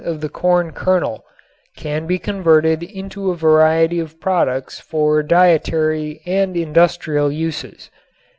[0.03, 1.23] of the corn kernel,
[1.77, 7.91] can be converted into a variety of products for dietary and industrial uses.